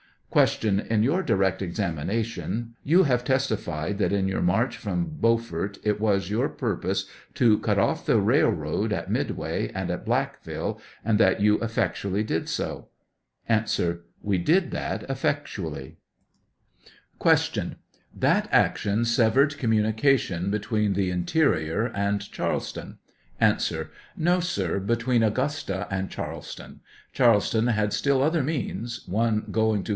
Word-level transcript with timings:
Q, 0.33 0.69
In 0.89 1.03
your 1.03 1.21
direct 1.23 1.61
examination 1.61 2.73
you 2.85 3.03
have 3.03 3.23
testified 3.25 3.97
that 3.97 4.13
in 4.13 4.29
your 4.29 4.41
march 4.41 4.77
from 4.77 5.05
Beaufort 5.05 5.77
it 5.83 5.99
was 5.99 6.29
your 6.29 6.47
purpose 6.49 7.05
to 7.35 7.59
cut 7.59 7.77
off 7.77 8.05
the 8.05 8.17
railroad 8.19 8.93
at 8.93 9.11
Midway 9.11 9.67
and 9.73 9.91
at 9.91 10.05
Blackville, 10.05 10.79
and 11.03 11.19
that 11.19 11.39
you 11.41 11.59
effectually 11.59 12.23
did 12.23 12.47
so? 12.49 12.87
A. 13.49 13.65
We 14.23 14.37
did 14.37 14.71
that 14.71 15.03
effectually. 15.07 15.97
113 17.19 17.71
Q. 17.75 17.99
That 18.15 18.47
action 18.53 19.03
severed 19.05 19.57
communication 19.57 20.49
between 20.49 20.93
the 20.93 21.11
interior 21.11 21.87
and 21.93 22.21
Charleston? 22.31 22.97
A. 23.41 23.57
No, 24.15 24.39
sir, 24.39 24.79
between 24.79 25.23
Augusta 25.23 25.87
and 25.91 26.09
Charleston; 26.09 26.79
Charles, 27.11 27.49
ton 27.51 27.67
had 27.67 27.91
still 27.93 28.23
other 28.23 28.41
means— 28.41 29.03
one 29.05 29.45
going 29.51 29.83
to. 29.83 29.89